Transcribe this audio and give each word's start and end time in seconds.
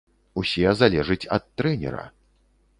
Усе 0.41 0.71
залежыць 0.79 1.29
ад 1.37 1.47
трэнера. 1.61 2.05